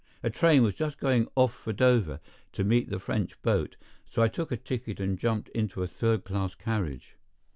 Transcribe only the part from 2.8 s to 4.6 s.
the French boat, so I took a